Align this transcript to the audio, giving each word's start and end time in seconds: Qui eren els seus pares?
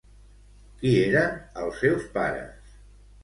Qui 0.77 0.93
eren 1.01 1.35
els 1.65 1.77
seus 1.83 2.07
pares? 2.17 2.73